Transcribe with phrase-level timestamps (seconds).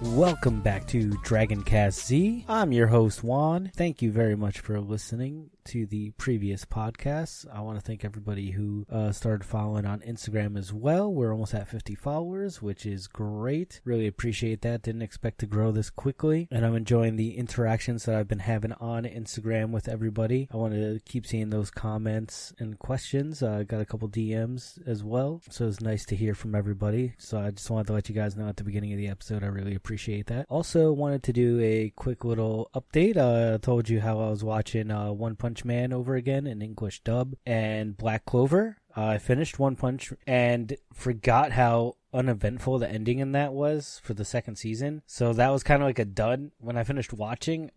[0.00, 2.44] Welcome back to Dragoncast Z.
[2.48, 3.72] I'm your host Juan.
[3.74, 7.44] Thank you very much for listening to the previous podcasts.
[7.52, 11.12] I want to thank everybody who uh, started following on Instagram as well.
[11.12, 13.82] We're almost at 50 followers, which is great.
[13.84, 14.80] Really appreciate that.
[14.80, 18.72] Didn't expect to grow this quickly, and I'm enjoying the interactions that I've been having
[18.72, 20.48] on Instagram with everybody.
[20.50, 23.42] I want to keep seeing those comments and questions.
[23.42, 27.12] I uh, got a couple DMs as well, so it's nice to hear from everybody.
[27.18, 29.44] So I just wanted to let you guys know at the beginning of the episode.
[29.44, 30.46] I really appreciate that.
[30.48, 33.18] Also, wanted to do a quick little update.
[33.18, 36.46] Uh, I told you how I was watching uh, One Punch Punch Man over again
[36.46, 38.76] in English dub and Black Clover.
[38.96, 44.14] Uh, I finished One Punch and forgot how uneventful the ending in that was for
[44.14, 45.02] the second season.
[45.06, 46.52] So that was kind of like a dud.
[46.58, 47.72] When I finished watching,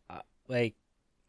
[0.47, 0.75] like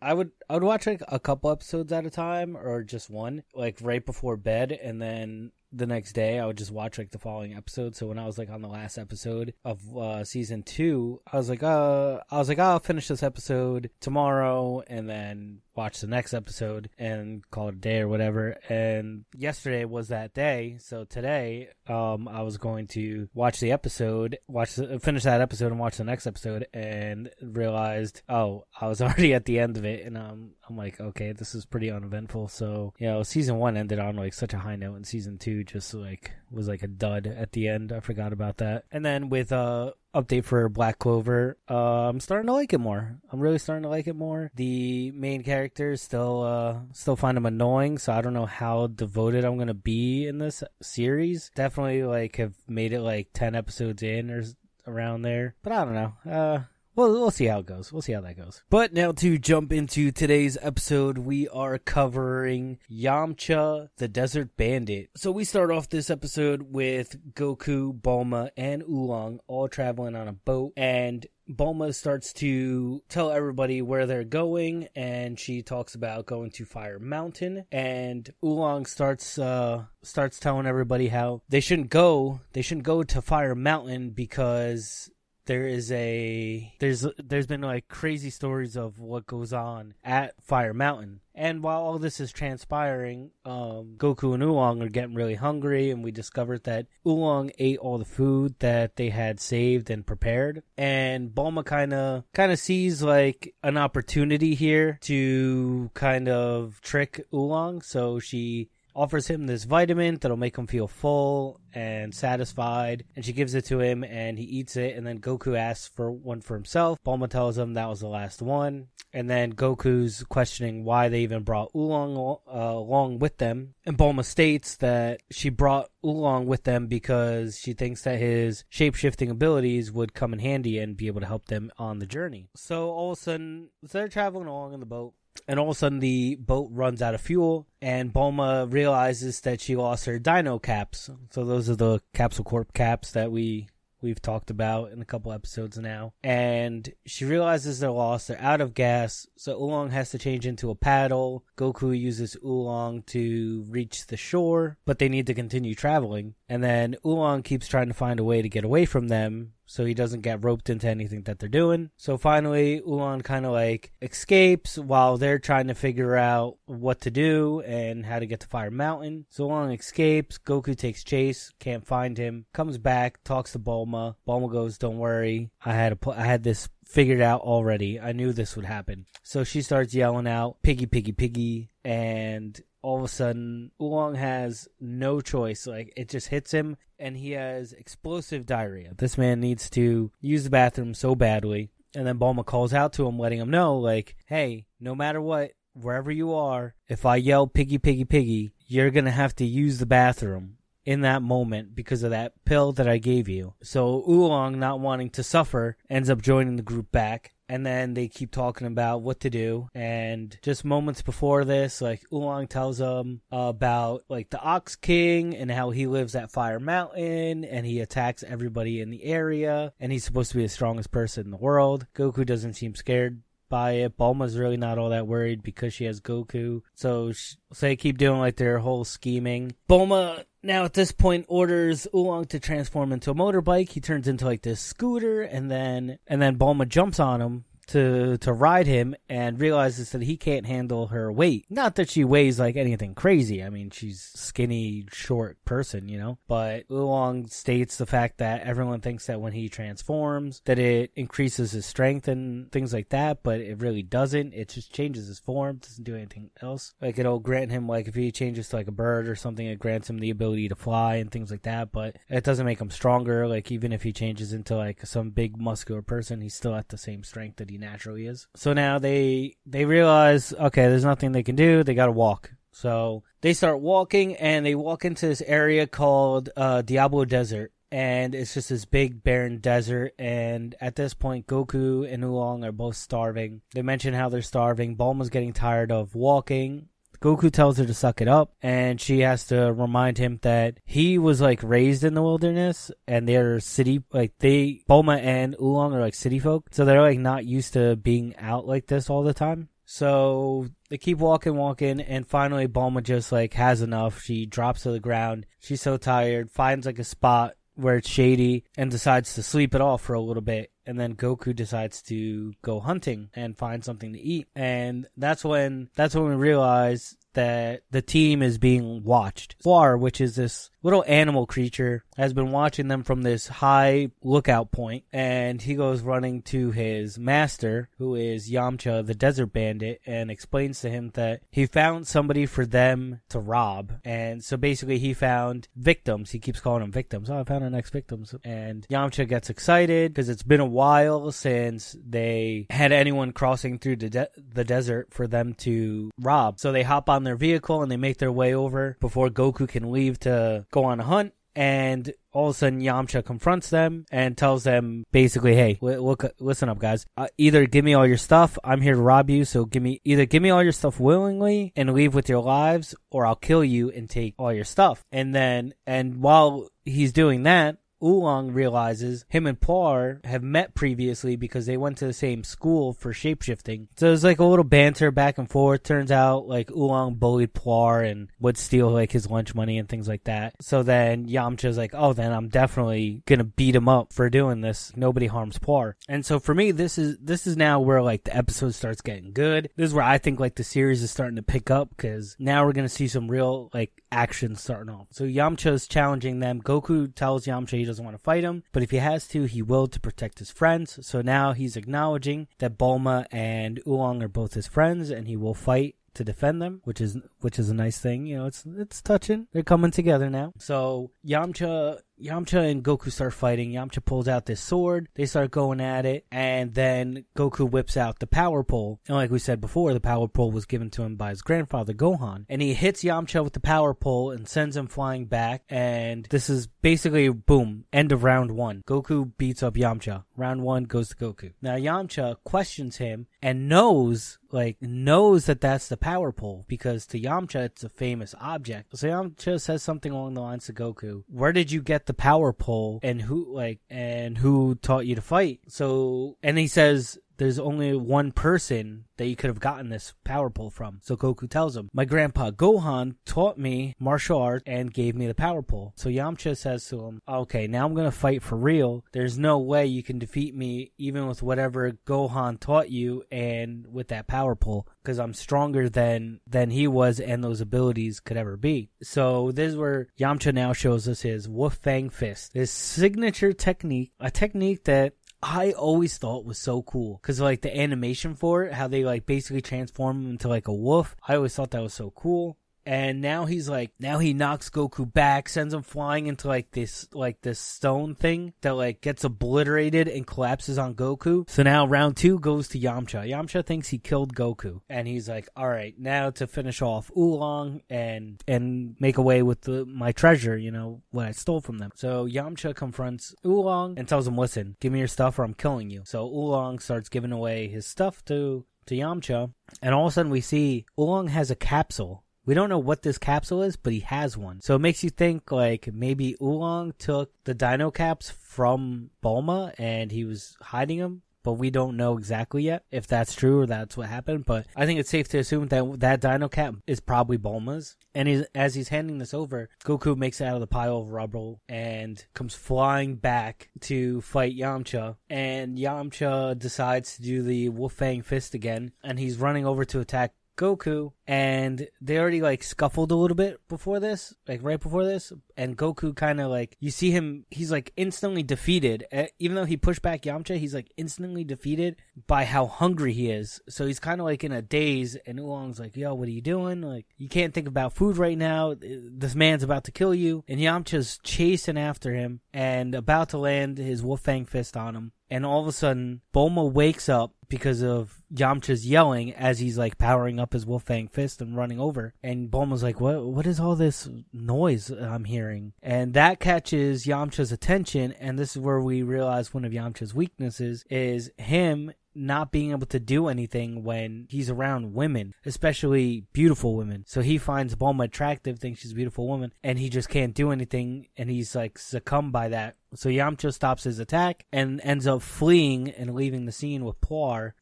[0.03, 3.43] I would I would watch like a couple episodes at a time or just one,
[3.55, 7.19] like right before bed, and then the next day I would just watch like the
[7.19, 7.97] following episode.
[7.97, 11.49] So when I was like on the last episode of uh, season two, I was
[11.49, 16.07] like, uh, I was like, oh, I'll finish this episode tomorrow, and then watch the
[16.07, 18.59] next episode and call it a day or whatever.
[18.69, 24.39] And yesterday was that day, so today, um, I was going to watch the episode,
[24.49, 29.01] watch the, finish that episode, and watch the next episode, and realized, oh, I was
[29.03, 30.19] already at the end of it, and
[30.69, 32.49] I'm like, okay, this is pretty uneventful.
[32.49, 35.65] So you know, season one ended on like such a high note, and season two
[35.65, 37.93] just like was like a dud at the end.
[37.93, 38.85] I forgot about that.
[38.91, 41.59] And then with uh update for Black Clover.
[41.69, 43.19] Uh, I'm starting to like it more.
[43.31, 44.51] I'm really starting to like it more.
[44.55, 49.45] The main characters still uh, still find them annoying, so I don't know how devoted
[49.45, 51.51] I'm gonna be in this series.
[51.55, 54.45] Definitely like have made it like ten episodes in or
[54.87, 56.13] around there, but I don't know.
[56.31, 56.61] Uh,
[56.95, 57.93] well, we'll see how it goes.
[57.93, 58.63] We'll see how that goes.
[58.69, 65.11] But now to jump into today's episode, we are covering Yamcha, the Desert Bandit.
[65.17, 70.33] So we start off this episode with Goku, Bulma, and Oolong all traveling on a
[70.33, 76.51] boat, and Bulma starts to tell everybody where they're going, and she talks about going
[76.53, 77.65] to Fire Mountain.
[77.73, 82.41] And Oolong starts uh, starts telling everybody how they shouldn't go.
[82.53, 85.11] They shouldn't go to Fire Mountain because
[85.53, 90.73] there is a there's there's been like crazy stories of what goes on at Fire
[90.73, 91.21] Mountain.
[91.35, 96.03] And while all this is transpiring, um, Goku and Oolong are getting really hungry, and
[96.03, 100.63] we discovered that Oolong ate all the food that they had saved and prepared.
[100.79, 107.27] And Bulma kind of kind of sees like an opportunity here to kind of trick
[107.35, 113.05] Oolong, so she offers him this vitamin that'll make him feel full and satisfied.
[113.17, 114.97] And she gives it to him and he eats it.
[114.97, 116.99] And then Goku asks for one for himself.
[117.05, 118.89] Bulma tells him that was the last one.
[119.15, 123.75] And then Goku's questioning why they even brought Oolong uh, along with them.
[123.85, 128.95] And Bulma states that she brought Oolong with them because she thinks that his shape
[128.95, 132.49] shifting abilities would come in handy and be able to help them on the journey.
[132.57, 135.13] So all of a sudden, they're traveling along in the boat
[135.49, 139.61] and all of a sudden the boat runs out of fuel and Bulma realizes that
[139.61, 141.11] she lost her dino caps.
[141.31, 143.69] So those are the Capsule Corp caps that we
[144.03, 146.13] we've talked about in a couple episodes now.
[146.23, 150.71] And she realizes they're lost, they're out of gas, so Oolong has to change into
[150.71, 151.45] a paddle.
[151.57, 156.35] Goku uses Oolong to reach the shore, but they need to continue traveling.
[156.49, 159.87] And then Oolong keeps trying to find a way to get away from them so
[159.87, 161.89] he doesn't get roped into anything that they're doing.
[161.97, 167.11] So finally, Oolong kind of like escapes while they're trying to figure out what to
[167.11, 169.25] do and how to get to Fire Mountain.
[169.31, 170.37] So Oolong escapes.
[170.37, 174.17] Goku takes chase, can't find him, comes back, talks to Bulma.
[174.29, 177.99] Bulma goes, "Don't worry, I had a pl- I had this figured out already.
[177.99, 182.99] I knew this would happen." So she starts yelling out, "Piggy, piggy, piggy!" and all
[182.99, 185.67] of a sudden Oolong has no choice.
[185.67, 188.93] Like it just hits him and he has explosive diarrhea.
[188.97, 191.71] This man needs to use the bathroom so badly.
[191.95, 195.53] And then Bulma calls out to him, letting him know, like, hey, no matter what,
[195.75, 199.79] wherever you are, if I yell piggy, piggy, piggy, you're going to have to use
[199.79, 203.55] the bathroom in that moment because of that pill that I gave you.
[203.63, 208.09] So Oolong, not wanting to suffer, ends up joining the group back and then they
[208.09, 209.69] keep talking about what to do.
[209.75, 215.51] And just moments before this, like Oolong tells them about like the Ox King and
[215.51, 220.03] how he lives at Fire Mountain and he attacks everybody in the area and he's
[220.03, 221.87] supposed to be the strongest person in the world.
[221.95, 223.21] Goku doesn't seem scared
[223.51, 223.99] by it.
[223.99, 226.63] Bulma's really not all that worried because she has Goku.
[226.75, 229.53] So, so they keep doing like their whole scheming.
[229.69, 233.71] Bulma now at this point orders Oolong to transform into a motorbike.
[233.71, 238.19] He turns into like this scooter and then and then Bulma jumps on him to
[238.19, 241.47] to ride him and realizes that he can't handle her weight.
[241.49, 243.43] Not that she weighs like anything crazy.
[243.43, 246.19] I mean, she's skinny, short person, you know.
[246.27, 251.53] But Oolong states the fact that everyone thinks that when he transforms, that it increases
[251.53, 254.35] his strength and things like that, but it really doesn't.
[254.35, 256.75] It just changes his form, doesn't do anything else.
[256.81, 259.59] Like it'll grant him like if he changes to like a bird or something, it
[259.59, 262.71] grants him the ability to fly and things like that, but it doesn't make him
[262.71, 263.27] stronger.
[263.27, 266.79] Like even if he changes into like some big muscular person, he's still at the
[266.79, 268.27] same strength that he naturally is.
[268.37, 271.63] So now they they realize, okay, there's nothing they can do.
[271.65, 272.33] They got to walk.
[272.53, 277.53] So they start walking and they walk into this area called uh, Diablo Desert.
[277.71, 279.95] And it's just this big barren desert.
[279.99, 283.41] And at this point, Goku and Oolong are both starving.
[283.55, 284.77] They mention how they're starving.
[284.77, 286.69] Bulma's getting tired of walking.
[287.03, 290.99] Goku tells her to suck it up, and she has to remind him that he
[290.99, 295.81] was like raised in the wilderness, and they're city like they Bulma and Oolong are
[295.81, 299.13] like city folk, so they're like not used to being out like this all the
[299.13, 299.49] time.
[299.65, 304.01] So they keep walking, walking, and finally Bulma just like has enough.
[304.01, 305.27] She drops to the ground.
[305.41, 309.61] She's so tired, finds like a spot where it's shady and decides to sleep it
[309.61, 310.52] off for a little bit.
[310.67, 314.29] And then Goku decides to go hunting and find something to eat.
[314.35, 319.37] And that's when that's when we realize that the team is being watched.
[319.45, 324.53] Puar, which is this little animal creature, has been watching them from this high lookout
[324.53, 330.11] point, and he goes running to his master, who is Yamcha, the desert bandit, and
[330.11, 333.73] explains to him that he found somebody for them to rob.
[333.85, 336.11] And so basically, he found victims.
[336.11, 337.11] He keeps calling them victims.
[337.11, 338.15] Oh, I found our next victims.
[338.25, 343.77] And Yamcha gets excited because it's been a while since they had anyone crossing through
[343.77, 346.39] the, de- the desert for them to rob.
[346.39, 349.71] So they hop on their vehicle and they make their way over before Goku can
[349.71, 351.15] leave to go on a hunt.
[351.35, 356.51] And all of a sudden, Yamcha confronts them and tells them basically, "Hey, look, listen
[356.51, 356.85] up, guys.
[356.95, 358.39] Uh, either give me all your stuff.
[358.45, 359.25] I'm here to rob you.
[359.25, 362.75] So give me either give me all your stuff willingly and leave with your lives,
[362.91, 367.23] or I'll kill you and take all your stuff." And then, and while he's doing
[367.23, 372.25] that, Oolong realizes him and Puar have met previously because they went to the same
[372.25, 373.69] school for shapeshifting.
[373.77, 375.63] So there's like a little banter back and forth.
[375.63, 379.89] Turns out like Oolong bullied Puar and would steal like his lunch money and things
[379.89, 380.35] like that.
[380.41, 384.73] So then Yamcha's like, oh, then I'm definitely gonna beat him up for doing this.
[384.77, 385.75] Nobody harms Puar.
[385.89, 389.13] And so for me, this is this is now where like the episode starts getting
[389.13, 389.51] good.
[389.57, 392.45] This is where I think like the series is starting to pick up because now
[392.45, 394.87] we're gonna see some real like action starting off.
[394.91, 396.41] So Yamcha's challenging them.
[396.41, 399.67] Goku tells Yamcha doesn't want to fight him, but if he has to, he will
[399.67, 400.79] to protect his friends.
[400.87, 405.35] So now he's acknowledging that Bulma and Oolong are both his friends, and he will
[405.35, 408.07] fight to defend them, which is which is a nice thing.
[408.07, 409.27] You know, it's it's touching.
[409.33, 410.33] They're coming together now.
[410.39, 413.53] So Yamcha Yamcha and Goku start fighting.
[413.53, 414.89] Yamcha pulls out this sword.
[414.95, 418.81] They start going at it, and then Goku whips out the power pole.
[418.89, 421.73] And like we said before, the power pole was given to him by his grandfather
[421.73, 422.27] Gohan.
[422.29, 425.45] And he hits Yamcha with the power pole and sends him flying back.
[425.49, 428.63] And this is basically boom, end of round one.
[428.67, 430.05] Goku beats up Yamcha.
[430.17, 431.33] Round one goes to Goku.
[431.41, 437.01] Now Yamcha questions him and knows like knows that that's the power pole because to
[437.01, 438.77] Yamcha it's a famous object.
[438.77, 442.33] So Yamcha says something along the lines to Goku, "Where did you get the power
[442.33, 447.39] pole and who like and who taught you to fight?" So and he says there's
[447.39, 450.81] only one person that you could have gotten this power pole from.
[450.83, 455.15] So Goku tells him, My grandpa Gohan taught me martial arts and gave me the
[455.15, 455.73] power pole.
[455.77, 458.85] So Yamcha says to him, Okay, now I'm going to fight for real.
[458.93, 463.89] There's no way you can defeat me even with whatever Gohan taught you and with
[463.89, 468.37] that power pole because I'm stronger than than he was and those abilities could ever
[468.37, 468.71] be.
[468.83, 473.93] So this is where Yamcha now shows us his Wolf Fang Fist, his signature technique,
[474.01, 478.55] a technique that I always thought was so cool because like the animation for it,
[478.55, 480.97] how they like basically transform into like a wolf.
[481.07, 484.91] I always thought that was so cool and now he's like now he knocks Goku
[484.91, 489.89] back, sends him flying into like this like this stone thing that like gets obliterated
[489.89, 491.29] and collapses on Goku.
[491.29, 493.09] So now round two goes to Yamcha.
[493.09, 497.63] Yamcha thinks he killed Goku, and he's like, "All right, now to finish off Oolong
[497.69, 501.71] and and make away with the, my treasure, you know what I stole from them."
[501.75, 505.71] So Yamcha confronts Oolong and tells him, "Listen, give me your stuff or I'm killing
[505.71, 509.95] you." So Oolong starts giving away his stuff to to Yamcha, and all of a
[509.95, 513.73] sudden we see Oolong has a capsule we don't know what this capsule is, but
[513.73, 514.41] he has one.
[514.41, 519.91] So it makes you think like maybe Oolong took the dino caps from Bulma and
[519.91, 523.77] he was hiding them but we don't know exactly yet if that's true or that's
[523.77, 524.25] what happened.
[524.27, 527.77] But I think it's safe to assume that that Dino Cap is probably Bulma's.
[527.95, 530.91] And he's, as he's handing this over, Goku makes it out of the pile of
[530.91, 534.97] rubble and comes flying back to fight Yamcha.
[535.11, 539.81] And Yamcha decides to do the Wolf Fang Fist again, and he's running over to
[539.81, 544.85] attack Goku, and they already like scuffled a little bit before this, like right before
[544.85, 548.87] this, and Goku kind of like you see him, he's like instantly defeated.
[549.19, 553.41] Even though he pushed back Yamcha, he's like instantly defeated by how hungry he is.
[553.49, 556.23] So he's kind of like in a daze, and Oolong's like, "Yo, what are you
[556.23, 556.63] doing?
[556.63, 558.55] Like, you can't think about food right now.
[558.59, 563.59] This man's about to kill you." And Yamcha's chasing after him and about to land
[563.59, 564.93] his Wolf Fang fist on him.
[565.11, 569.79] And all of a sudden, Bulma wakes up because of Yamcha's yelling as he's like
[569.79, 571.95] powering up his Wolf Fang fist and running over.
[572.03, 573.05] And Bulma's like, "What?
[573.05, 577.93] What is all this noise I'm hearing?" And that catches Yamcha's attention.
[577.93, 582.67] And this is where we realize one of Yamcha's weaknesses is him not being able
[582.67, 586.85] to do anything when he's around women, especially beautiful women.
[586.87, 590.31] So he finds Bulma attractive, thinks she's a beautiful woman, and he just can't do
[590.31, 592.57] anything, and he's like succumbed by that.
[592.75, 596.81] So Yamcha stops his attack and ends up fleeing and leaving the scene with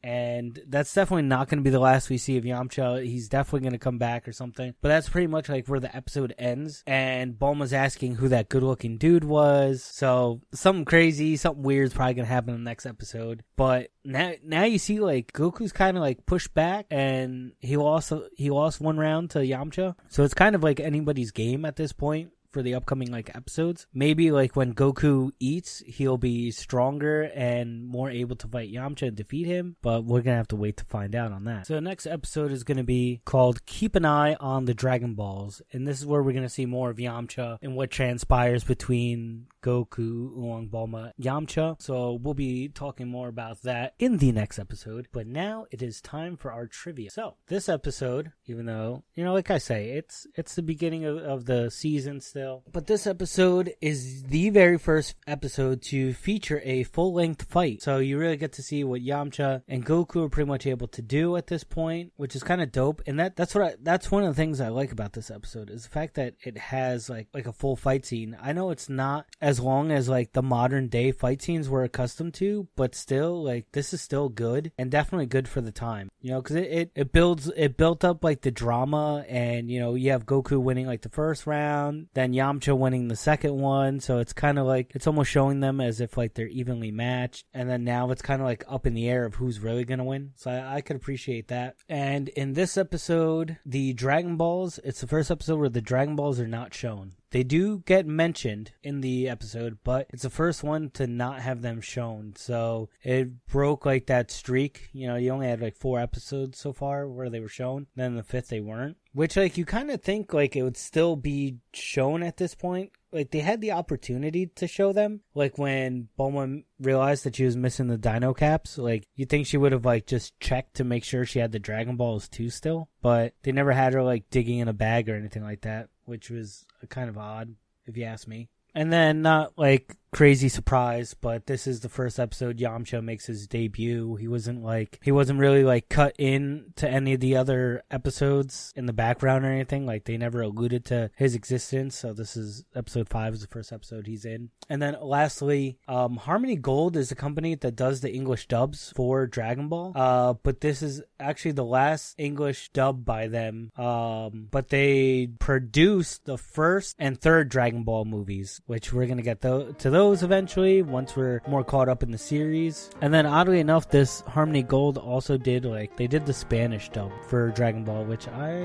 [0.03, 3.05] And that's definitely not going to be the last we see of Yamcha.
[3.05, 4.75] He's definitely going to come back or something.
[4.81, 6.83] But that's pretty much like where the episode ends.
[6.87, 9.83] And Bulma's asking who that good looking dude was.
[9.83, 13.43] So something crazy, something weird is probably going to happen in the next episode.
[13.57, 18.13] But now, now you see like Goku's kind of like pushed back and he lost,
[18.37, 19.95] he lost one round to Yamcha.
[20.09, 23.87] So it's kind of like anybody's game at this point for the upcoming like episodes.
[23.93, 29.17] Maybe like when Goku eats, he'll be stronger and more able to fight Yamcha and
[29.17, 31.67] defeat him, but we're gonna have to wait to find out on that.
[31.67, 35.63] So the next episode is gonna be called Keep an Eye on the Dragon Balls,
[35.73, 40.33] and this is where we're gonna see more of Yamcha and what transpires between Goku,
[40.37, 41.81] Oolong Bulma, Yamcha.
[41.81, 45.09] So we'll be talking more about that in the next episode.
[45.13, 47.11] But now it is time for our trivia.
[47.11, 51.19] So this episode, even though you know, like I say, it's it's the beginning of,
[51.19, 52.40] of the season still,
[52.73, 57.83] but this episode is the very first episode to feature a full length fight.
[57.83, 61.03] So you really get to see what Yamcha and Goku are pretty much able to
[61.03, 63.03] do at this point, which is kind of dope.
[63.07, 65.71] And that that's what I, that's one of the things I like about this episode
[65.71, 68.37] is the fact that it has like like a full fight scene.
[68.41, 72.35] I know it's not as long as like the modern day fight scenes we're accustomed
[72.35, 76.11] to, but still like this is still good and definitely good for the time.
[76.21, 79.81] You know, because it, it it builds it built up like the drama, and you
[79.81, 84.01] know you have Goku winning like the first round, then Yamcha winning the second one,
[84.01, 87.47] so it's kind of like it's almost showing them as if like they're evenly matched,
[87.55, 90.05] and then now it's kind of like up in the air of who's really gonna
[90.05, 90.33] win.
[90.37, 91.77] So I, I could appreciate that.
[91.89, 96.41] And in this episode, the Dragon Balls, it's the first episode where the Dragon Balls
[96.41, 97.13] are not shown.
[97.31, 101.63] They do get mentioned in the episode, but it's the first one to not have
[101.63, 102.35] them shown.
[102.37, 104.89] So it broke like that streak.
[104.93, 107.87] You know, you only had like four episodes so far where they were shown.
[107.95, 108.97] Then the fifth they weren't.
[109.13, 112.93] Which like you kind of think like it would still be shown at this point.
[113.13, 115.23] Like they had the opportunity to show them.
[115.35, 118.79] Like when Bulma realized that she was missing the Dino caps.
[118.79, 121.59] Like you think she would have like just checked to make sure she had the
[121.59, 122.89] Dragon Balls too still.
[123.03, 126.29] But they never had her like digging in a bag or anything like that which
[126.29, 127.55] was kind of odd,
[127.87, 128.49] if you ask me.
[128.75, 133.47] And then not like crazy surprise, but this is the first episode Yamcha makes his
[133.47, 134.17] debut.
[134.17, 138.73] He wasn't like he wasn't really like cut in to any of the other episodes
[138.77, 139.87] in the background or anything.
[139.87, 141.97] Like they never alluded to his existence.
[141.97, 144.51] So this is episode five is the first episode he's in.
[144.69, 149.27] And then lastly, um, Harmony Gold is a company that does the English dubs for
[149.27, 149.93] Dragon Ball.
[149.95, 153.71] Uh, but this is actually the last English dub by them.
[153.77, 159.41] Um, but they produced the first and third Dragon Ball movies, which we're gonna get
[159.41, 162.89] th- to those those eventually once we're more caught up in the series.
[163.03, 167.13] And then oddly enough, this Harmony Gold also did like they did the Spanish dub
[167.29, 168.61] for Dragon Ball, which I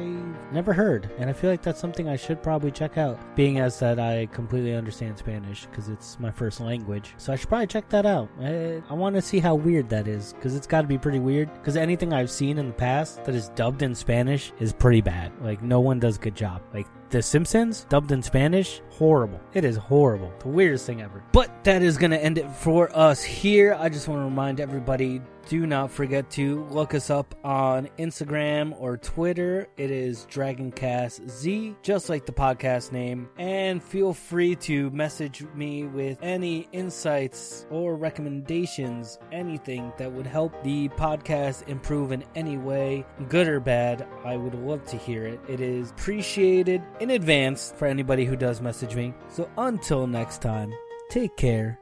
[0.53, 3.77] never heard, and I feel like that's something I should probably check out, being as
[3.79, 7.13] that I completely understand Spanish because it's my first language.
[7.17, 8.29] So I should probably check that out.
[8.39, 11.19] I, I want to see how weird that is because it's got to be pretty
[11.19, 11.53] weird.
[11.55, 15.33] Because anything I've seen in the past that is dubbed in Spanish is pretty bad.
[15.41, 16.61] Like no one does a good job.
[16.73, 19.39] Like the Simpsons, dubbed in Spanish, horrible.
[19.53, 20.33] It is horrible.
[20.39, 21.23] The weirdest thing ever.
[21.31, 23.75] But that is going to end it for us here.
[23.79, 28.75] I just want to remind everybody do not forget to look us up on Instagram
[28.79, 29.67] or Twitter.
[29.77, 33.29] It is Dragoncast Z, just like the podcast name.
[33.37, 40.63] And feel free to message me with any insights or recommendations, anything that would help
[40.63, 44.07] the podcast improve in any way, good or bad.
[44.23, 45.39] I would love to hear it.
[45.47, 49.13] It is appreciated in advance for anybody who does message me.
[49.29, 50.73] So until next time,
[51.09, 51.79] take care.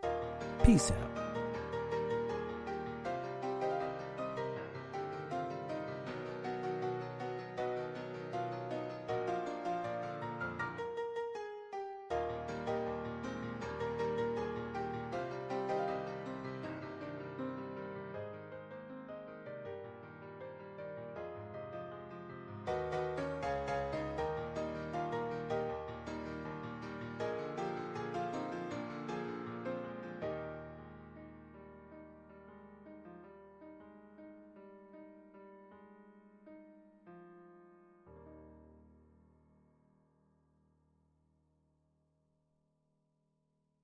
[0.63, 1.12] Peace out.